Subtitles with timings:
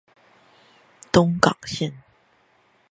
[1.13, 1.93] 東港線